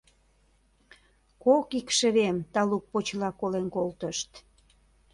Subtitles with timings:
[1.43, 4.31] Кок икшывем талук почела колен колтышт.